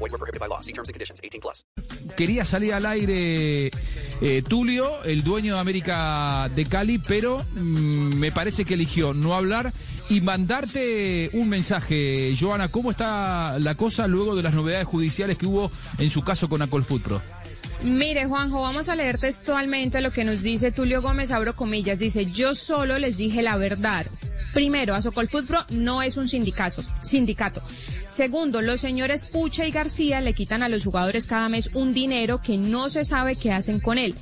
Void 0.00 0.12
were 0.12 0.18
prohibited 0.18 0.40
by 0.40 0.48
law. 0.48 0.60
See 0.60 0.72
terms 0.72 0.88
and 0.88 0.94
conditions. 0.94 1.20
18 1.22 1.40
plus. 1.40 1.64
Quería 2.16 2.44
salir 2.44 2.72
al 2.72 2.86
aire 2.86 3.70
eh, 4.20 4.42
Tulio, 4.48 5.04
el 5.04 5.22
dueño 5.22 5.54
de 5.54 5.60
América 5.60 6.48
de 6.54 6.64
Cali, 6.64 6.98
pero 6.98 7.44
mm, 7.54 8.18
me 8.18 8.32
parece 8.32 8.64
que 8.64 8.74
eligió 8.74 9.12
no 9.12 9.34
hablar 9.34 9.70
y 10.08 10.20
mandarte 10.22 11.30
un 11.34 11.48
mensaje. 11.48 12.34
Joana, 12.38 12.68
¿cómo 12.68 12.90
está 12.90 13.58
la 13.58 13.76
cosa 13.76 14.08
luego 14.08 14.34
de 14.34 14.42
las 14.42 14.54
novedades 14.54 14.86
judiciales 14.86 15.38
que 15.38 15.46
hubo 15.46 15.70
en 15.98 16.10
su 16.10 16.22
caso 16.22 16.48
con 16.48 16.62
Acolfoot 16.62 17.02
Pro? 17.02 17.22
Mire, 17.82 18.26
Juanjo, 18.26 18.60
vamos 18.60 18.88
a 18.88 18.96
leer 18.96 19.18
textualmente 19.18 20.00
lo 20.00 20.10
que 20.10 20.24
nos 20.24 20.42
dice 20.42 20.72
Tulio 20.72 21.00
Gómez, 21.00 21.30
abro 21.30 21.54
comillas, 21.54 21.98
dice, 21.98 22.26
yo 22.26 22.54
solo 22.54 22.98
les 22.98 23.18
dije 23.18 23.42
la 23.42 23.56
verdad. 23.56 24.06
Primero, 24.52 24.94
Asocolfoot 24.94 25.46
Pro 25.46 25.64
no 25.70 26.02
es 26.02 26.16
un 26.16 26.28
sindicato, 26.28 26.82
sindicato. 27.02 27.60
Segundo, 28.10 28.60
los 28.60 28.80
señores 28.80 29.28
Puche 29.28 29.68
y 29.68 29.70
García 29.70 30.20
le 30.20 30.34
quitan 30.34 30.64
a 30.64 30.68
los 30.68 30.84
jugadores 30.84 31.28
cada 31.28 31.48
mes 31.48 31.70
un 31.74 31.94
dinero 31.94 32.42
que 32.42 32.58
no 32.58 32.90
se 32.90 33.04
sabe 33.04 33.36
qué 33.36 33.52
hacen 33.52 33.78
con 33.78 33.98
él. 33.98 34.16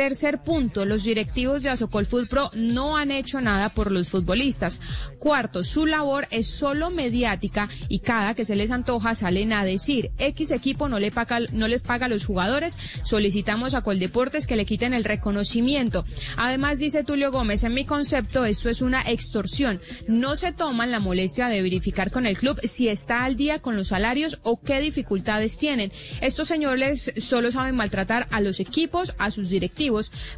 Tercer 0.00 0.38
punto, 0.38 0.86
los 0.86 1.04
directivos 1.04 1.62
de 1.62 1.68
Asocol 1.68 2.06
Food 2.06 2.28
Pro 2.28 2.50
no 2.54 2.96
han 2.96 3.10
hecho 3.10 3.38
nada 3.42 3.74
por 3.74 3.92
los 3.92 4.08
futbolistas. 4.08 4.80
Cuarto, 5.18 5.62
su 5.62 5.84
labor 5.84 6.26
es 6.30 6.46
solo 6.46 6.88
mediática 6.88 7.68
y 7.90 7.98
cada 7.98 8.32
que 8.34 8.46
se 8.46 8.56
les 8.56 8.70
antoja 8.70 9.14
salen 9.14 9.52
a 9.52 9.62
decir 9.62 10.10
X 10.16 10.52
equipo 10.52 10.88
no, 10.88 10.98
le 10.98 11.10
paga, 11.10 11.40
no 11.52 11.68
les 11.68 11.82
paga 11.82 12.06
a 12.06 12.08
los 12.08 12.24
jugadores, 12.24 12.78
solicitamos 13.04 13.74
a 13.74 13.82
Coldeportes 13.82 14.46
que 14.46 14.56
le 14.56 14.64
quiten 14.64 14.94
el 14.94 15.04
reconocimiento. 15.04 16.06
Además, 16.38 16.78
dice 16.78 17.04
Tulio 17.04 17.30
Gómez, 17.30 17.62
en 17.64 17.74
mi 17.74 17.84
concepto 17.84 18.46
esto 18.46 18.70
es 18.70 18.80
una 18.80 19.02
extorsión. 19.02 19.82
No 20.08 20.34
se 20.34 20.52
toman 20.52 20.92
la 20.92 21.00
molestia 21.00 21.48
de 21.48 21.60
verificar 21.60 22.10
con 22.10 22.24
el 22.24 22.38
club 22.38 22.58
si 22.62 22.88
está 22.88 23.24
al 23.24 23.36
día 23.36 23.60
con 23.60 23.76
los 23.76 23.88
salarios 23.88 24.40
o 24.44 24.62
qué 24.62 24.80
dificultades 24.80 25.58
tienen. 25.58 25.92
Estos 26.22 26.48
señores 26.48 27.12
solo 27.18 27.50
saben 27.50 27.76
maltratar 27.76 28.28
a 28.30 28.40
los 28.40 28.60
equipos, 28.60 29.14
a 29.18 29.30
sus 29.30 29.50
directivos 29.50 29.89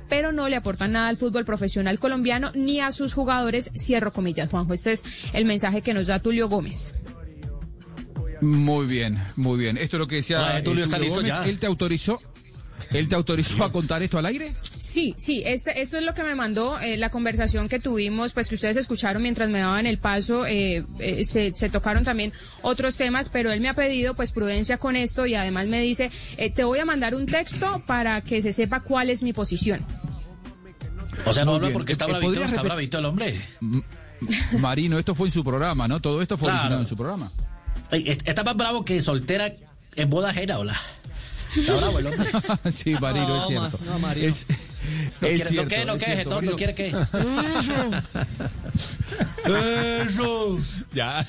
pero 0.09 0.33
no 0.33 0.49
le 0.49 0.57
aportan 0.57 0.93
nada 0.93 1.09
al 1.09 1.17
fútbol 1.17 1.45
profesional 1.45 1.99
colombiano 1.99 2.51
ni 2.55 2.81
a 2.81 2.93
sus 2.93 3.15
jugadores. 3.15 3.71
Cierro 3.77 4.13
comillas, 4.13 4.51
Juanjo. 4.51 4.73
Este 4.75 4.93
es 4.93 5.05
el 5.33 5.45
mensaje 5.45 5.83
que 5.83 5.95
nos 5.95 6.07
da 6.07 6.19
Tulio 6.19 6.49
Gómez. 6.49 6.95
Muy 8.41 8.87
bien, 8.87 9.19
muy 9.37 9.57
bien. 9.59 9.79
Esto 9.79 9.97
es 9.97 10.01
lo 10.01 10.09
que 10.09 10.17
decía 10.17 10.39
Tulio, 10.39 10.63
Tulio 10.65 10.85
está 10.85 10.99
listo 10.99 11.17
Gómez. 11.21 11.35
ya. 11.37 11.45
Él 11.45 11.61
te 11.61 11.67
autorizó. 11.67 12.21
¿Él 12.93 13.09
te 13.09 13.15
autorizó 13.15 13.65
a 13.65 13.73
contar 13.73 14.03
esto 14.03 14.19
al 14.19 14.27
aire? 14.27 14.55
Sí, 14.77 15.15
sí, 15.17 15.43
este, 15.47 15.81
esto 15.81 15.99
es 15.99 16.05
lo 16.05 16.15
que 16.15 16.23
me 16.23 16.35
mandó 16.35 16.79
eh, 16.81 16.97
la 16.99 17.11
conversación 17.11 17.69
que 17.69 17.79
tuvimos, 17.79 18.33
pues 18.33 18.49
que 18.49 18.55
ustedes 18.57 18.77
escucharon 18.77 19.23
mientras 19.23 19.49
me 19.49 19.61
daban 19.61 19.87
el 19.87 19.99
paso, 19.99 20.47
eh, 20.47 20.85
eh, 20.99 21.25
se, 21.25 21.53
se, 21.55 21.71
tocaron 21.71 22.05
también 22.05 22.33
otros 22.63 22.97
temas, 22.97 23.29
pero 23.31 23.51
él 23.51 23.61
me 23.61 23.69
ha 23.69 23.75
pedido 23.75 24.15
pues 24.15 24.33
prudencia 24.33 24.77
con 24.77 24.97
esto 24.97 25.27
y 25.27 25.35
además 25.35 25.67
me 25.67 25.81
dice, 25.81 26.11
te 26.55 26.65
voy 26.65 26.81
a 26.81 26.85
mandar 26.85 27.15
un 27.15 27.27
texto 27.27 27.83
para 27.87 28.21
que 28.21 28.43
se 28.43 28.53
sepa 28.53 28.81
cuál 28.81 29.09
es 29.11 29.23
mi 29.23 29.33
posición. 29.33 29.85
O 31.25 31.33
sea, 31.33 31.45
no 31.45 31.55
habla 31.55 31.71
porque 31.71 31.93
está 31.93 32.07
bravito, 32.07 32.43
está 32.43 32.63
bravito 32.63 32.99
el 32.99 33.05
hombre. 33.05 33.41
Marino, 34.59 34.99
esto 34.99 35.15
fue 35.15 35.29
en 35.29 35.33
su 35.33 35.45
programa, 35.45 35.89
¿no? 35.89 36.01
Todo 36.01 36.23
esto 36.23 36.37
fue 36.37 36.51
Claro. 36.51 36.79
en 36.79 36.87
su 36.87 36.97
programa. 36.97 37.33
Está 37.91 38.45
más 38.45 38.57
bravo 38.57 38.85
que 38.85 39.01
soltera 39.03 39.53
en 39.95 40.11
boda 40.11 40.31
ajena, 40.31 40.59
hola. 40.59 40.77
Está 41.57 41.75
bravo 41.75 41.99
el 41.99 42.07
hombre. 42.07 42.31
sí, 42.73 42.95
Marino, 43.01 43.29
No, 43.29 43.43
es 43.43 43.49
cierto. 43.49 43.79
no, 43.85 43.99
Marino. 43.99 44.27
Es, 44.27 44.47
No 44.49 45.29
es 45.29 45.45
quiere, 45.45 45.45
cierto, 45.45 45.87
no 45.87 46.43
no 46.43 46.57
quiere 46.57 46.75
que. 46.75 46.93
Ya. 50.95 51.27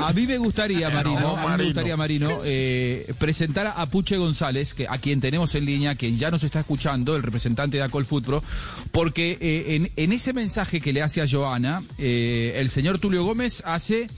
A 0.00 0.12
mí 0.12 0.26
me 0.26 0.38
gustaría, 0.38 0.88
Marino, 0.90 1.36
a 1.36 1.50
mí 1.52 1.58
me 1.58 1.64
gustaría, 1.64 1.96
Marino, 1.96 2.40
eh, 2.44 3.12
presentar 3.18 3.72
a 3.76 3.86
Puche 3.86 4.16
González, 4.16 4.74
que, 4.74 4.86
a 4.88 4.98
quien 4.98 5.20
tenemos 5.20 5.54
en 5.54 5.64
línea, 5.64 5.94
quien 5.94 6.18
ya 6.18 6.30
nos 6.30 6.44
está 6.44 6.60
escuchando, 6.60 7.16
el 7.16 7.22
representante 7.22 7.76
de 7.76 7.82
Acol 7.82 8.04
Futuro, 8.06 8.42
porque 8.90 9.38
eh, 9.40 9.76
en, 9.76 9.90
en 9.96 10.12
ese 10.12 10.32
mensaje 10.32 10.80
que 10.80 10.92
le 10.92 11.02
hace 11.02 11.22
a 11.22 11.26
Joana, 11.28 11.82
eh, 11.98 12.54
el 12.56 12.70
señor 12.70 12.98
Tulio 12.98 13.24
Gómez 13.24 13.62
hace 13.64 14.08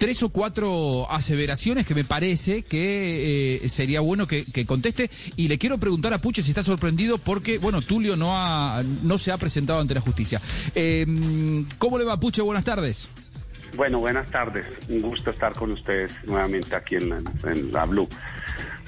tres 0.00 0.22
o 0.22 0.30
cuatro 0.30 1.06
aseveraciones 1.10 1.86
que 1.86 1.94
me 1.94 2.04
parece 2.04 2.62
que 2.62 3.60
eh, 3.62 3.68
sería 3.68 4.00
bueno 4.00 4.26
que, 4.26 4.66
conteste. 4.66 5.10
Y 5.36 5.46
le 5.46 5.58
quiero 5.58 5.76
preguntar 5.76 6.14
a 6.14 6.18
Puche 6.18 6.42
si 6.42 6.50
está 6.50 6.62
sorprendido 6.62 7.18
porque, 7.18 7.58
bueno, 7.58 7.82
Tulio 7.82 8.16
no, 8.16 8.32
ha, 8.34 8.82
no 9.02 9.18
se 9.18 9.30
ha 9.30 9.36
presentado 9.36 9.78
ante 9.78 9.94
la 9.94 10.00
justicia. 10.00 10.40
Eh, 10.74 11.06
¿Cómo 11.78 11.98
le 11.98 12.04
va, 12.04 12.18
Puche? 12.18 12.40
Buenas 12.40 12.64
tardes. 12.64 13.08
Bueno, 13.76 13.98
buenas 13.98 14.28
tardes. 14.30 14.64
Un 14.88 15.02
gusto 15.02 15.30
estar 15.30 15.52
con 15.52 15.70
ustedes 15.70 16.12
nuevamente 16.24 16.74
aquí 16.74 16.96
en 16.96 17.70
la 17.70 17.84
Blue. 17.84 18.08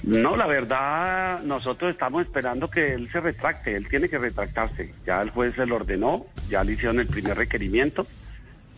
No, 0.05 0.35
la 0.35 0.47
verdad, 0.47 1.43
nosotros 1.43 1.93
estamos 1.93 2.23
esperando 2.23 2.69
que 2.69 2.95
él 2.95 3.09
se 3.13 3.21
retracte. 3.21 3.77
Él 3.77 3.87
tiene 3.89 4.09
que 4.09 4.19
retractarse. 4.19 4.95
Ya 5.07 5.21
el 5.21 5.31
juez 5.31 5.55
se 5.55 5.67
lo 5.67 5.77
ordenó, 5.77 6.27
ya 6.49 6.65
le 6.65 6.73
hicieron 6.73 6.99
el 7.01 7.07
primer 7.07 7.37
requerimiento. 7.37 8.07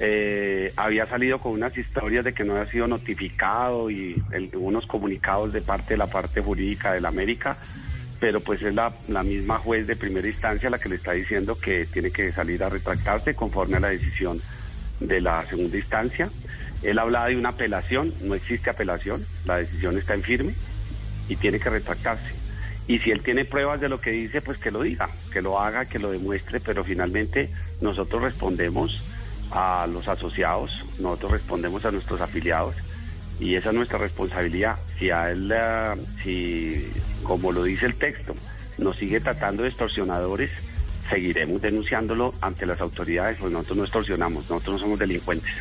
Eh, 0.01 0.73
había 0.77 1.07
salido 1.07 1.39
con 1.39 1.53
unas 1.53 1.77
historias 1.77 2.25
de 2.25 2.35
que 2.35 2.43
no 2.43 2.57
había 2.57 2.71
sido 2.71 2.89
notificado 2.89 3.91
y 3.91 4.21
unos 4.55 4.87
comunicados 4.87 5.53
de 5.53 5.61
parte 5.61 5.95
de 5.95 5.99
la 5.99 6.09
parte 6.09 6.41
jurídica 6.41 6.93
de 6.93 7.01
la 7.01 7.09
América, 7.09 7.57
pero 8.19 8.41
pues 8.41 8.61
es 8.63 8.75
la, 8.75 8.93
la 9.07 9.23
misma 9.23 9.59
juez 9.59 9.87
de 9.87 9.95
primera 9.95 10.27
instancia 10.27 10.69
la 10.69 10.79
que 10.79 10.89
le 10.89 10.97
está 10.97 11.13
diciendo 11.13 11.59
que 11.59 11.87
tiene 11.87 12.11
que 12.11 12.33
salir 12.33 12.65
a 12.65 12.69
retractarse 12.69 13.35
conforme 13.35 13.77
a 13.77 13.81
la 13.81 13.89
decisión 13.89 14.41
de 14.99 15.21
la 15.21 15.45
segunda 15.47 15.77
instancia. 15.77 16.29
Él 16.83 16.99
hablaba 16.99 17.29
de 17.29 17.37
una 17.37 17.51
apelación, 17.51 18.13
no 18.21 18.35
existe 18.35 18.71
apelación, 18.71 19.25
la 19.45 19.59
decisión 19.59 19.97
está 19.97 20.15
en 20.15 20.23
firme 20.23 20.55
y 21.29 21.37
tiene 21.37 21.61
que 21.61 21.71
retractarse. 21.71 22.35
Y 22.87 22.99
si 22.99 23.11
él 23.11 23.23
tiene 23.23 23.47
pruebas 23.47 23.81
de 23.81 23.89
lo 23.89 24.01
que 24.01 24.11
dice, 24.11 24.43
pues 24.43 24.59
que 24.59 24.71
lo 24.71 24.83
diga, 24.83 25.09
que 25.33 25.41
lo 25.41 25.59
haga, 25.59 25.87
que 25.87 25.99
lo 25.99 26.11
demuestre, 26.11 26.61
pero 26.61 26.85
finalmente 26.85 27.49
nosotros 27.81 28.23
respondemos 28.23 29.03
a 29.51 29.87
los 29.87 30.09
asociados, 30.09 30.85
nosotros 30.99 31.33
respondemos 31.33 31.85
a 31.85 31.91
nuestros 31.91 32.21
afiliados 32.21 32.75
y 33.41 33.55
esa 33.55 33.71
es 33.71 33.75
nuestra 33.75 33.99
responsabilidad. 33.99 34.77
Si 34.99 35.11
a 35.11 35.31
él, 35.31 35.53
eh, 35.55 35.95
si 36.23 36.89
como 37.23 37.53
lo 37.53 37.65
dice 37.65 37.87
el 37.87 37.95
texto, 37.95 38.35
nos 38.79 38.97
sigue 38.97 39.21
tratando 39.21 39.63
de 39.63 39.69
extorsionadores, 39.69 40.51
seguiremos 41.09 41.61
denunciándolo 41.61 42.35
ante 42.41 42.67
las 42.67 42.81
autoridades, 42.81 43.39
pues 43.39 43.53
nosotros 43.53 43.79
no 43.79 43.85
extorsionamos, 43.85 44.51
nosotros 44.51 44.75
no 44.75 44.79
somos 44.79 44.99
delincuentes. 44.99 45.53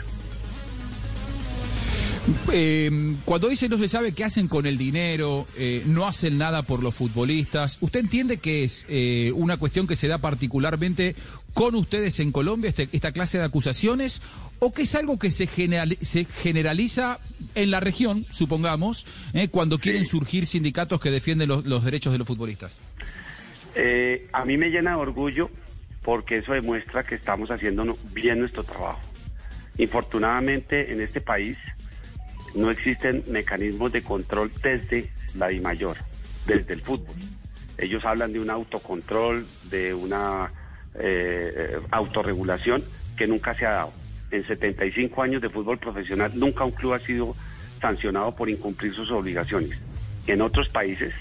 Eh, 2.53 3.15
cuando 3.25 3.49
dice 3.49 3.67
no 3.67 3.77
se 3.77 3.89
sabe 3.89 4.13
qué 4.13 4.23
hacen 4.23 4.47
con 4.47 4.65
el 4.65 4.77
dinero, 4.77 5.45
eh, 5.57 5.83
no 5.85 6.07
hacen 6.07 6.37
nada 6.37 6.61
por 6.61 6.81
los 6.81 6.95
futbolistas, 6.95 7.77
¿usted 7.81 7.99
entiende 7.99 8.37
que 8.37 8.63
es 8.63 8.85
eh, 8.87 9.31
una 9.35 9.57
cuestión 9.57 9.87
que 9.87 9.95
se 9.97 10.07
da 10.07 10.19
particularmente 10.19 11.15
con 11.53 11.75
ustedes 11.75 12.19
en 12.21 12.31
Colombia, 12.31 12.69
este- 12.69 12.87
esta 12.93 13.11
clase 13.11 13.39
de 13.39 13.43
acusaciones, 13.43 14.21
o 14.59 14.71
que 14.73 14.83
es 14.83 14.95
algo 14.95 15.19
que 15.19 15.31
se, 15.31 15.47
generali- 15.47 15.97
se 16.01 16.25
generaliza 16.25 17.19
en 17.55 17.71
la 17.71 17.79
región, 17.81 18.25
supongamos, 18.31 19.05
eh, 19.33 19.49
cuando 19.49 19.77
quieren 19.79 20.05
surgir 20.05 20.47
sindicatos 20.47 21.01
que 21.01 21.11
defienden 21.11 21.49
los, 21.49 21.65
los 21.65 21.83
derechos 21.83 22.13
de 22.13 22.19
los 22.19 22.27
futbolistas? 22.27 22.79
Eh, 23.75 24.27
a 24.31 24.45
mí 24.45 24.55
me 24.55 24.69
llena 24.69 24.91
de 24.91 24.97
orgullo 24.97 25.49
porque 26.03 26.37
eso 26.37 26.53
demuestra 26.53 27.03
que 27.05 27.15
estamos 27.15 27.51
haciendo 27.51 27.97
bien 28.13 28.39
nuestro 28.39 28.63
trabajo. 28.63 29.01
Infortunadamente 29.77 30.91
en 30.93 31.01
este 31.01 31.19
país 31.19 31.57
no 32.55 32.71
existen 32.71 33.23
mecanismos 33.27 33.91
de 33.91 34.03
control 34.03 34.51
desde 34.61 35.09
la 35.35 35.47
DIMAYOR, 35.47 35.97
desde 36.45 36.73
el 36.73 36.81
fútbol. 36.81 37.15
Ellos 37.77 38.05
hablan 38.05 38.33
de 38.33 38.39
un 38.39 38.49
autocontrol, 38.49 39.45
de 39.69 39.93
una 39.93 40.51
eh, 40.95 41.79
autorregulación 41.91 42.83
que 43.17 43.27
nunca 43.27 43.55
se 43.55 43.65
ha 43.65 43.71
dado. 43.71 43.93
En 44.31 44.45
75 44.45 45.21
años 45.21 45.41
de 45.41 45.49
fútbol 45.49 45.77
profesional 45.77 46.31
nunca 46.35 46.63
un 46.63 46.71
club 46.71 46.93
ha 46.93 46.99
sido 46.99 47.35
sancionado 47.81 48.35
por 48.35 48.49
incumplir 48.49 48.93
sus 48.93 49.11
obligaciones. 49.11 49.79
En 50.27 50.41
otros 50.41 50.69
países 50.69 51.13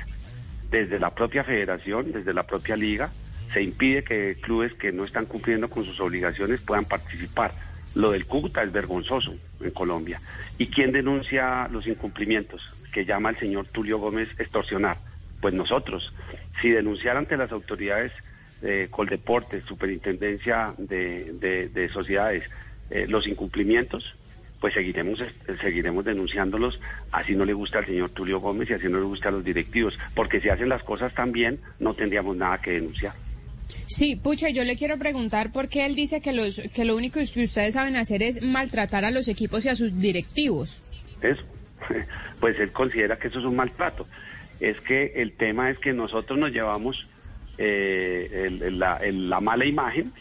desde 0.71 0.99
la 0.99 1.11
propia 1.11 1.45
federación, 1.45 2.13
desde 2.13 2.33
la 2.33 2.45
propia 2.45 2.77
liga, 2.77 3.11
se 3.53 3.63
impide 3.63 4.03
que 4.03 4.39
clubes 4.41 4.73
que 4.73 4.91
no 4.91 5.05
están 5.05 5.27
cumpliendo 5.27 5.69
con 5.69 5.85
sus 5.85 6.01
obligaciones 6.01 6.61
puedan 6.63 6.87
participar. 6.87 7.53
Lo 7.95 8.11
del 8.13 8.27
Cúcuta 8.27 8.63
es 8.63 8.73
vergonzoso 8.73 9.35
en 9.61 9.71
Colombia. 9.71 10.21
¿Y 10.59 10.69
quién 10.69 10.93
denuncia 10.93 11.69
los 11.69 11.87
incumplimientos? 11.87 12.63
Que 12.93 13.05
llama 13.05 13.31
el 13.31 13.39
señor 13.39 13.67
Tulio 13.69 13.99
Gómez 13.99 14.29
extorsionar. 14.39 14.99
pues 15.41 15.55
nosotros. 15.55 16.15
Si 16.61 16.71
denunciar 16.71 17.17
ante 17.17 17.37
las 17.37 17.51
autoridades 17.51 18.13
eh, 18.63 18.87
Coldeportes, 18.91 19.65
Superintendencia 19.65 20.73
de, 20.79 21.33
de- 21.33 21.69
de 21.69 21.89
Sociedades, 21.89 22.45
eh, 22.91 23.07
los 23.09 23.27
incumplimientos, 23.27 24.05
pues 24.61 24.73
seguiremos 24.75 25.19
seguiremos 25.61 26.05
denunciándolos, 26.05 26.79
así 27.11 27.35
no 27.35 27.45
le 27.45 27.53
gusta 27.55 27.79
al 27.81 27.87
señor 27.87 28.11
Tulio 28.11 28.39
Gómez 28.39 28.71
y 28.71 28.75
así 28.75 28.87
no 28.89 28.99
le 28.99 29.05
gusta 29.05 29.31
a 29.31 29.33
los 29.33 29.43
directivos, 29.43 29.99
porque 30.15 30.41
si 30.41 30.49
hacen 30.49 30.69
las 30.69 30.85
cosas 30.85 31.13
tan 31.13 31.33
bien, 31.33 31.59
no 31.81 31.95
tendríamos 31.95 32.37
nada 32.37 32.59
que 32.59 32.71
denunciar. 32.71 33.15
Sí, 33.87 34.17
Pucha, 34.17 34.49
yo 34.51 34.65
le 34.65 34.77
quiero 34.77 34.99
preguntar 34.99 35.53
por 35.53 35.69
qué 35.69 35.85
él 35.87 35.95
dice 35.95 36.21
que, 36.21 36.33
los, 36.33 36.61
que 36.75 36.85
lo 36.85 36.97
único 36.97 37.21
que 37.35 37.43
ustedes 37.45 37.75
saben 37.75 37.97
hacer 37.97 38.23
es 38.23 38.43
maltratar 38.43 39.05
a 39.05 39.11
los 39.11 39.29
equipos 39.29 39.65
y 39.65 39.69
a 39.69 39.75
sus 39.75 39.99
directivos. 39.99 40.83
Eso, 41.21 41.43
pues 42.41 42.59
él 42.59 42.73
considera 42.73 43.19
que 43.19 43.29
eso 43.29 43.39
es 43.39 43.45
un 43.45 43.57
maltrato. 43.57 44.07
Es 44.61 44.81
que 44.81 45.13
el 45.17 45.33
tema 45.33 45.71
es 45.71 45.79
que 45.79 45.93
nosotros 45.93 46.39
nos 46.39 46.51
llevamos 46.53 47.07
eh, 47.59 48.49
el- 48.63 48.79
la, 48.79 48.97
el- 48.97 49.29
la 49.29 49.41
mala 49.41 49.65
imagen 49.65 50.13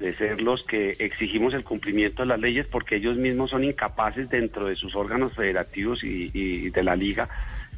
de 0.00 0.12
ser 0.14 0.40
los 0.40 0.64
que 0.64 0.96
exigimos 0.98 1.52
el 1.54 1.62
cumplimiento 1.62 2.22
de 2.22 2.28
las 2.28 2.40
leyes 2.40 2.66
porque 2.66 2.96
ellos 2.96 3.16
mismos 3.18 3.50
son 3.50 3.64
incapaces 3.64 4.28
dentro 4.30 4.66
de 4.66 4.74
sus 4.76 4.94
órganos 4.96 5.34
federativos 5.34 6.02
y, 6.02 6.30
y 6.32 6.70
de 6.70 6.82
la 6.82 6.96
liga. 6.96 7.28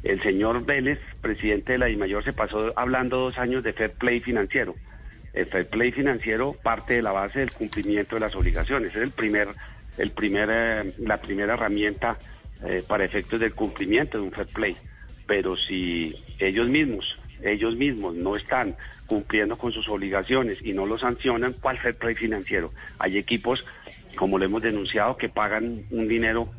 El 0.03 0.21
señor 0.21 0.65
Vélez, 0.65 0.99
presidente 1.21 1.73
de 1.73 1.77
la 1.79 1.85
DIMAYOR, 1.87 2.23
se 2.23 2.33
pasó 2.33 2.73
hablando 2.77 3.17
dos 3.17 3.37
años 3.37 3.63
de 3.63 3.73
fair 3.73 3.91
play 3.91 4.19
financiero. 4.21 4.75
El 5.33 5.47
fair 5.47 5.67
play 5.67 5.91
financiero 5.91 6.53
parte 6.53 6.95
de 6.95 7.01
la 7.01 7.11
base 7.11 7.39
del 7.39 7.51
cumplimiento 7.51 8.15
de 8.15 8.21
las 8.21 8.35
obligaciones. 8.35 8.95
Es 8.95 9.01
el 9.01 9.11
primer, 9.11 9.47
el 9.97 10.11
primer, 10.11 10.49
eh, 10.51 10.93
la 10.99 11.17
primera 11.17 11.53
herramienta 11.53 12.17
eh, 12.65 12.83
para 12.87 13.03
efectos 13.03 13.39
del 13.39 13.53
cumplimiento 13.53 14.17
de 14.17 14.23
un 14.23 14.31
fair 14.31 14.47
play. 14.47 14.75
Pero 15.25 15.57
si 15.57 16.15
ellos 16.39 16.69
mismos, 16.69 17.17
ellos 17.41 17.75
mismos 17.75 18.15
no 18.15 18.35
están 18.35 18.75
cumpliendo 19.05 19.57
con 19.57 19.71
sus 19.71 19.89
obligaciones 19.89 20.59
y 20.63 20.73
no 20.73 20.85
lo 20.85 20.97
sancionan, 20.97 21.53
¿cuál 21.53 21.77
fair 21.77 21.95
play 21.95 22.15
financiero? 22.15 22.71
Hay 22.99 23.17
equipos, 23.17 23.65
como 24.15 24.37
lo 24.37 24.45
hemos 24.45 24.61
denunciado, 24.61 25.17
que 25.17 25.29
pagan 25.29 25.83
un 25.91 26.07
dinero 26.07 26.49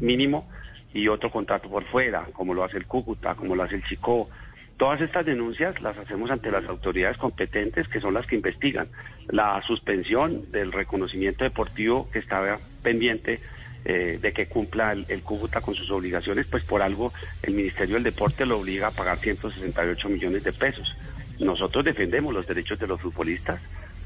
mínimo 0.00 0.48
y 0.92 1.08
otro 1.08 1.30
contrato 1.30 1.70
por 1.70 1.84
fuera, 1.84 2.26
como 2.32 2.54
lo 2.54 2.64
hace 2.64 2.76
el 2.76 2.86
Cúcuta, 2.86 3.34
como 3.34 3.56
lo 3.56 3.62
hace 3.62 3.76
el 3.76 3.84
Chico. 3.84 4.28
Todas 4.82 5.00
estas 5.00 5.24
denuncias 5.24 5.80
las 5.80 5.96
hacemos 5.96 6.28
ante 6.32 6.50
las 6.50 6.64
autoridades 6.64 7.16
competentes, 7.16 7.86
que 7.86 8.00
son 8.00 8.14
las 8.14 8.26
que 8.26 8.34
investigan. 8.34 8.88
La 9.28 9.62
suspensión 9.64 10.50
del 10.50 10.72
reconocimiento 10.72 11.44
deportivo 11.44 12.10
que 12.10 12.18
estaba 12.18 12.58
pendiente 12.82 13.38
eh, 13.84 14.18
de 14.20 14.32
que 14.32 14.48
cumpla 14.48 14.90
el, 14.90 15.06
el 15.08 15.22
Cúcuta 15.22 15.60
con 15.60 15.76
sus 15.76 15.88
obligaciones, 15.92 16.48
pues 16.50 16.64
por 16.64 16.82
algo 16.82 17.12
el 17.44 17.54
Ministerio 17.54 17.94
del 17.94 18.02
Deporte 18.02 18.44
lo 18.44 18.58
obliga 18.58 18.88
a 18.88 18.90
pagar 18.90 19.18
168 19.18 20.08
millones 20.08 20.42
de 20.42 20.52
pesos. 20.52 20.96
Nosotros 21.38 21.84
defendemos 21.84 22.34
los 22.34 22.48
derechos 22.48 22.80
de 22.80 22.88
los 22.88 23.00
futbolistas 23.00 23.60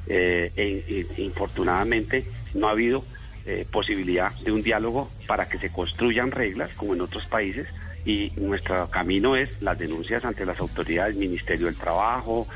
eh, 0.09 0.53
e, 0.57 1.07
e, 1.17 1.23
infortunadamente 1.23 2.27
no 2.53 2.69
ha 2.69 2.73
habido 2.73 3.03
eh, 3.47 3.65
posibilidad 3.71 4.31
de 4.41 4.53
un 4.53 4.63
diálogo 4.63 5.11
para 5.27 5.49
que 5.49 5.57
se 5.57 5.73
construyan 5.73 6.33
reglas 6.33 6.71
como 6.77 6.93
en 6.93 7.01
otros 7.01 7.25
países 7.25 7.67
y 8.07 8.33
nuestro 8.37 8.89
camino 8.89 9.35
es 9.35 9.51
las 9.61 9.77
denuncias 9.79 10.25
ante 10.25 10.47
las 10.47 10.61
autoridades, 10.61 11.17
Ministerio 11.17 11.67
del 11.67 11.75
Trabajo, 11.75 12.47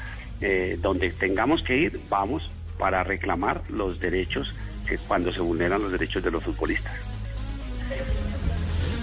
eh, 0.41 0.79
donde 0.81 1.11
tengamos 1.11 1.63
que 1.63 1.77
ir, 1.77 2.01
vamos 2.09 2.49
para 2.79 3.03
reclamar 3.03 3.63
los 3.69 3.99
derechos 3.99 4.55
que 4.87 4.97
cuando 4.97 5.33
se 5.33 5.41
vulneran 5.41 5.83
los 5.83 5.91
derechos 5.93 6.23
de 6.23 6.31
los 6.31 6.45
futbolistas. 6.45 6.95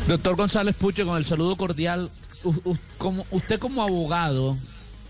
Doctor 0.07 0.37
González 0.37 0.73
Puche, 0.75 1.03
con 1.03 1.17
el 1.17 1.25
saludo 1.25 1.57
cordial, 1.57 2.09
usted 3.31 3.59
como 3.59 3.83
abogado, 3.83 4.57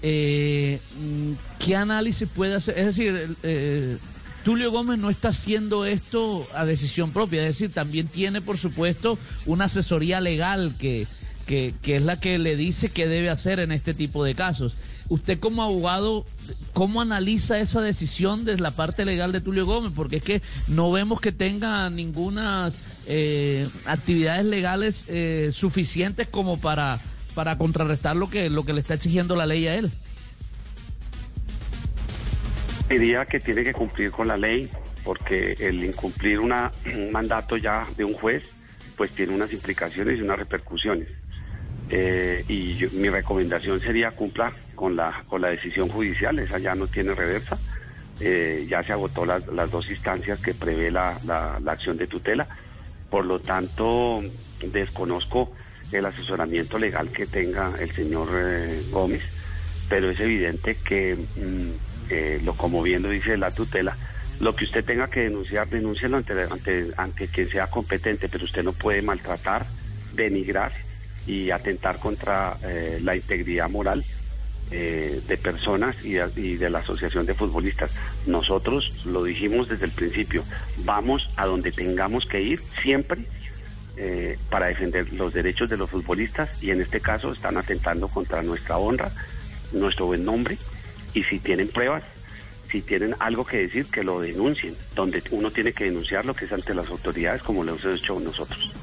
eh, 0.01 0.80
mm, 1.00 1.33
¿qué 1.63 1.75
análisis 1.75 2.28
puede 2.28 2.56
hacer? 2.56 2.80
Es 2.80 2.86
decir, 2.88 3.38
eh, 3.44 3.98
Tulio 4.44 4.72
Gómez 4.72 4.98
no 4.98 5.12
está 5.12 5.30
haciendo 5.30 5.86
esto 5.86 6.48
a 6.56 6.66
decisión 6.66 7.12
propia, 7.12 7.42
es 7.42 7.60
decir, 7.60 7.72
también 7.72 8.07
tiene, 8.07 8.42
por 8.42 8.57
supuesto, 8.57 9.19
una 9.45 9.66
asesoría 9.66 10.19
legal 10.19 10.75
que, 10.80 11.06
que, 11.48 11.74
que 11.82 11.96
es 11.96 12.04
la 12.04 12.20
que 12.20 12.38
le 12.38 12.56
dice 12.56 12.90
qué 12.90 13.08
debe 13.08 13.32
hacer 13.32 13.60
en 13.60 13.72
este 13.72 13.96
tipo 13.96 14.24
de 14.24 14.36
casos. 14.36 14.76
Usted 15.10 15.40
como 15.40 15.64
abogado, 15.64 16.26
¿cómo 16.74 17.02
analiza 17.02 17.58
esa 17.60 17.82
decisión 17.82 18.46
desde 18.46 18.62
la 18.62 18.72
parte 18.72 19.06
legal 19.06 19.32
de 19.32 19.42
Tulio 19.42 19.66
Gómez? 19.66 19.94
Porque 19.96 20.18
es 20.18 20.24
que 20.24 20.42
no 20.68 20.92
vemos 20.92 21.22
que 21.22 21.32
tenga 21.32 21.90
ninguna 21.90 22.70
eh, 23.08 23.70
actividades 23.86 24.46
legales 24.46 25.06
eh, 25.08 25.52
suficientes 25.54 26.28
como 26.28 26.60
para, 26.60 27.00
para 27.34 27.58
contrarrestar 27.58 28.18
lo 28.18 28.30
que, 28.30 28.50
lo 28.50 28.66
que 28.66 28.74
le 28.74 28.82
está 28.82 28.96
exigiendo 28.96 29.36
la 29.36 29.46
ley 29.46 29.68
a 29.68 29.76
él. 29.76 29.90
Diría 32.90 33.26
que 33.26 33.40
tiene 33.40 33.64
que 33.64 33.74
cumplir 33.74 34.12
con 34.12 34.28
la 34.28 34.38
ley, 34.38 34.70
porque 35.04 35.56
el 35.60 35.84
incumplir 35.84 36.40
un 36.40 36.52
mandato 37.12 37.56
ya 37.58 37.86
de 37.96 38.04
un 38.04 38.14
juez, 38.14 38.44
pues 38.98 39.12
tiene 39.12 39.34
unas 39.34 39.54
implicaciones 39.54 40.20
y 40.20 40.22
unas 40.22 40.40
repercusiones. 40.40 41.08
Eh, 41.89 42.44
y 42.48 42.80
mi 42.92 43.10
recomendación 43.10 43.80
sería 43.80 44.12
cumpla 44.12 44.54
con 44.75 44.95
la, 44.95 45.24
con 45.28 45.42
la 45.42 45.50
decisión 45.50 45.89
judicial, 45.89 46.38
esa 46.39 46.60
ya 46.60 46.75
no 46.75 46.88
tiene 46.88 47.16
reversa. 47.16 47.60
Eh, 48.19 48.66
ya 48.69 48.84
se 48.84 48.92
agotó 48.94 49.25
las, 49.25 49.48
las 49.48 49.69
dos 49.72 49.89
instancias 49.89 50.39
que 50.39 50.54
prevé 50.56 50.92
la, 50.92 51.19
la- 51.24 51.60
acción 51.72 51.98
de 51.98 52.07
tutela. 52.07 52.48
Por 53.10 53.25
lo 53.25 53.42
tanto, 53.42 54.22
desconozco 54.60 55.54
el 55.92 56.06
asesoramiento 56.06 56.78
legal 56.78 57.12
que 57.12 57.28
tenga 57.28 57.74
el 57.80 57.92
señor 57.94 58.30
eh, 58.36 58.83
Gómez, 58.90 59.24
pero 59.88 60.10
es 60.10 60.19
evidente 60.19 60.81
que, 60.83 61.16
mm, 61.36 62.44
lo 62.44 62.56
como 62.57 62.81
bien 62.83 63.04
lo 63.04 63.10
dice 63.10 63.38
la 63.38 63.51
tutela, 63.51 63.98
lo 64.40 64.56
que 64.56 64.66
usted 64.66 64.83
tenga 64.86 65.10
que 65.10 65.22
denunciar, 65.22 65.69
denúncielo 65.69 66.18
ante, 66.18 66.33
ante, 66.50 66.92
ante 66.98 67.30
quien 67.30 67.50
sea 67.50 67.68
competente, 67.68 68.30
pero 68.30 68.45
usted 68.45 68.63
no 68.63 68.74
puede 68.74 69.01
maltratar, 69.01 69.68
denigrar 70.12 70.74
y 71.28 71.52
atentar 71.52 72.00
contra 72.00 72.58
eh, 72.64 73.00
la 73.04 73.16
integridad 73.16 73.70
moral 73.70 74.04
eh, 74.72 75.22
de 75.28 75.38
personas 75.38 75.96
y 76.04 76.14
de, 76.14 76.70
la 76.70 76.80
Asociación 76.80 77.26
de 77.26 77.34
Futbolistas. 77.34 77.92
Nosotros 78.26 78.92
lo 79.06 79.24
dijimos 79.24 79.70
desde 79.70 79.86
el 79.86 79.92
principio, 79.92 80.44
vamos 80.80 81.30
a 81.36 81.46
donde 81.46 81.72
tengamos 81.72 82.26
que 82.26 82.42
ir 82.42 82.62
siempre 82.82 83.22
eh, 83.96 84.38
para 84.50 84.66
defender 84.66 85.14
los 85.14 85.34
derechos 85.34 85.70
de 85.70 85.78
los 85.78 85.90
futbolistas 85.90 86.50
y 86.62 86.72
en 86.72 86.82
este 86.82 87.00
caso 87.00 87.32
están 87.32 87.56
atentando 87.58 88.10
contra 88.10 88.42
nuestra 88.42 88.78
honra, 88.78 89.12
nuestro 89.72 90.08
buen 90.08 90.26
nombre 90.26 90.58
y 91.14 91.24
si 91.24 91.40
tienen 91.40 91.69
pruebas, 91.69 92.04
si 92.69 92.81
tienen 92.81 93.16
algo 93.19 93.46
que 93.46 93.60
decir, 93.60 93.86
que 93.86 94.04
lo 94.04 94.19
denuncien, 94.19 94.76
donde 94.96 95.24
uno 95.31 95.50
tiene 95.50 95.72
que 95.72 95.86
denunciar 95.86 96.26
lo 96.26 96.34
que 96.34 96.46
es 96.46 96.52
ante 96.52 96.74
las 96.74 96.90
autoridades 96.90 97.42
como 97.42 97.64
lo 97.64 97.72
hemos 97.72 97.86
hecho 97.86 98.19
nosotros. 98.19 98.74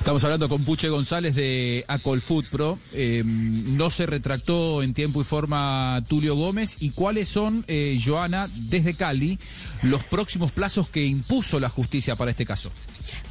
Estamos 0.00 0.24
hablando 0.24 0.48
con 0.48 0.64
Puche 0.64 0.88
González 0.88 1.34
de 1.34 1.84
Acolfood 1.86 2.46
Pro. 2.46 2.78
Eh, 2.94 3.22
no 3.24 3.90
se 3.90 4.06
retractó 4.06 4.82
en 4.82 4.94
tiempo 4.94 5.20
y 5.20 5.24
forma 5.24 6.02
Tulio 6.08 6.36
Gómez. 6.36 6.78
¿Y 6.80 6.92
cuáles 6.92 7.28
son, 7.28 7.66
eh, 7.68 8.00
Joana, 8.02 8.48
desde 8.54 8.94
Cali, 8.94 9.38
los 9.82 10.02
próximos 10.02 10.52
plazos 10.52 10.88
que 10.88 11.04
impuso 11.04 11.60
la 11.60 11.68
justicia 11.68 12.16
para 12.16 12.30
este 12.30 12.46
caso? 12.46 12.70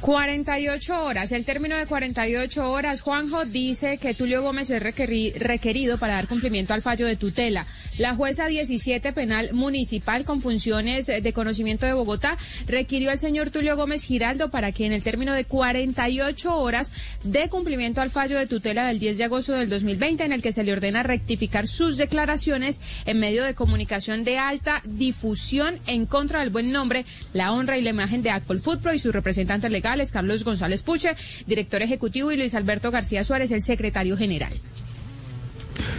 48 0.00 1.04
horas. 1.04 1.32
El 1.32 1.44
término 1.44 1.76
de 1.76 1.86
48 1.86 2.70
horas, 2.70 3.02
Juanjo 3.02 3.44
dice 3.44 3.98
que 3.98 4.14
Tulio 4.14 4.42
Gómez 4.42 4.70
es 4.70 4.82
requeri- 4.82 5.34
requerido 5.34 5.98
para 5.98 6.14
dar 6.14 6.28
cumplimiento 6.28 6.74
al 6.74 6.82
fallo 6.82 7.06
de 7.06 7.16
tutela. 7.16 7.66
La 7.98 8.14
jueza 8.14 8.46
17 8.46 9.12
penal 9.12 9.52
municipal 9.52 10.24
con 10.24 10.40
funciones 10.40 11.06
de 11.06 11.32
conocimiento 11.32 11.86
de 11.86 11.92
Bogotá 11.92 12.38
requirió 12.66 13.10
al 13.10 13.18
señor 13.18 13.50
Tulio 13.50 13.76
Gómez 13.76 14.04
Giraldo 14.04 14.50
para 14.50 14.72
que 14.72 14.86
en 14.86 14.92
el 14.92 15.02
término 15.02 15.34
de 15.34 15.44
48 15.44 16.56
horas 16.56 16.92
dé 17.24 17.48
cumplimiento 17.48 18.00
al 18.00 18.10
fallo 18.10 18.38
de 18.38 18.46
tutela 18.46 18.86
del 18.88 18.98
10 18.98 19.18
de 19.18 19.24
agosto 19.24 19.52
del 19.52 19.68
2020 19.68 20.24
en 20.24 20.32
el 20.32 20.40
que 20.42 20.52
se 20.52 20.64
le 20.64 20.72
ordena 20.72 21.02
rectificar 21.02 21.66
sus 21.66 21.96
declaraciones 21.98 22.80
en 23.04 23.18
medio 23.20 23.44
de 23.44 23.54
comunicación 23.54 24.22
de 24.22 24.38
alta 24.38 24.82
difusión 24.86 25.78
en 25.86 26.06
contra 26.06 26.40
del 26.40 26.50
buen 26.50 26.72
nombre, 26.72 27.04
la 27.34 27.52
honra 27.52 27.76
y 27.76 27.82
la 27.82 27.90
imagen 27.90 28.22
de 28.22 28.30
Apple 28.30 28.58
Football 28.60 28.94
y 28.96 28.98
sus 28.98 29.14
representantes 29.60 29.70
legales, 29.70 30.10
Carlos 30.10 30.44
González 30.44 30.82
Puche, 30.82 31.14
director 31.46 31.82
ejecutivo, 31.82 32.32
y 32.32 32.36
Luis 32.36 32.54
Alberto 32.54 32.90
García 32.90 33.24
Suárez, 33.24 33.50
el 33.50 33.62
secretario 33.62 34.16
general. 34.16 34.52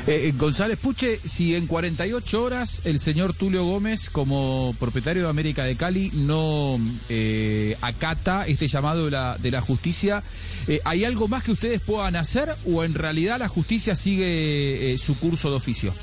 Eh, 0.07 0.27
eh, 0.27 0.33
González 0.35 0.77
Puche, 0.77 1.19
si 1.25 1.55
en 1.55 1.67
48 1.67 2.43
horas 2.43 2.81
el 2.85 2.99
señor 2.99 3.33
Tulio 3.33 3.65
Gómez, 3.65 4.09
como 4.09 4.75
propietario 4.79 5.23
de 5.23 5.29
América 5.29 5.63
de 5.63 5.75
Cali, 5.75 6.11
no 6.13 6.79
eh, 7.09 7.75
acata 7.81 8.45
este 8.47 8.67
llamado 8.67 9.05
de 9.05 9.11
la, 9.11 9.37
de 9.37 9.51
la 9.51 9.61
justicia, 9.61 10.23
eh, 10.67 10.81
¿hay 10.85 11.05
algo 11.05 11.27
más 11.27 11.43
que 11.43 11.51
ustedes 11.51 11.81
puedan 11.81 12.15
hacer 12.15 12.55
o 12.65 12.83
en 12.83 12.93
realidad 12.93 13.39
la 13.39 13.47
justicia 13.47 13.95
sigue 13.95 14.93
eh, 14.93 14.97
su 14.97 15.17
curso 15.17 15.49
de 15.49 15.55
oficio? 15.55 15.93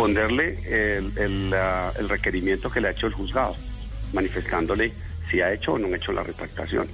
responderle 0.00 0.56
el, 0.66 1.12
el, 1.18 1.54
el 1.98 2.08
requerimiento 2.08 2.70
que 2.70 2.80
le 2.80 2.88
ha 2.88 2.90
hecho 2.92 3.06
el 3.06 3.12
juzgado, 3.12 3.54
manifestándole 4.12 4.92
si 5.30 5.40
ha 5.40 5.52
hecho 5.52 5.74
o 5.74 5.78
no 5.78 5.88
ha 5.88 5.96
hecho 5.96 6.12
la 6.12 6.22
retractación. 6.22 6.88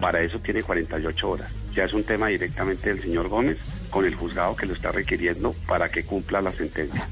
Para 0.00 0.22
eso 0.22 0.38
tiene 0.38 0.62
48 0.62 1.28
horas. 1.28 1.52
Ya 1.74 1.84
es 1.84 1.92
un 1.92 2.04
tema 2.04 2.28
directamente 2.28 2.88
del 2.88 3.02
señor 3.02 3.28
Gómez 3.28 3.58
con 3.90 4.04
el 4.04 4.14
juzgado 4.14 4.56
que 4.56 4.66
lo 4.66 4.74
está 4.74 4.92
requiriendo 4.92 5.54
para 5.66 5.90
que 5.90 6.04
cumpla 6.04 6.40
la 6.40 6.52
sentencia. 6.52 7.08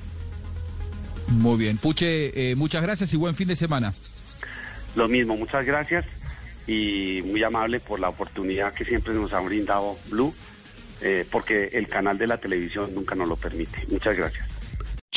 Muy 1.28 1.58
bien. 1.58 1.76
Puche, 1.78 2.50
eh, 2.50 2.56
muchas 2.56 2.82
gracias 2.82 3.12
y 3.12 3.16
buen 3.16 3.34
fin 3.34 3.48
de 3.48 3.56
semana. 3.56 3.94
Lo 4.96 5.08
mismo, 5.08 5.36
muchas 5.36 5.66
gracias 5.66 6.06
y 6.66 7.22
muy 7.24 7.42
amable 7.42 7.80
por 7.80 7.98
la 7.98 8.08
oportunidad 8.10 8.74
que 8.74 8.84
siempre 8.84 9.14
nos 9.14 9.32
ha 9.32 9.40
brindado 9.40 9.96
Blue, 10.10 10.34
eh, 11.00 11.26
porque 11.30 11.70
el 11.72 11.88
canal 11.88 12.18
de 12.18 12.26
la 12.26 12.38
televisión 12.38 12.94
nunca 12.94 13.14
nos 13.14 13.28
lo 13.28 13.36
permite. 13.36 13.86
Muchas 13.90 14.16
gracias. 14.16 14.57